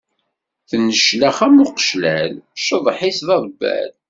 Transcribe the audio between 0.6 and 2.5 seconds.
Tenneclax am uqeclal,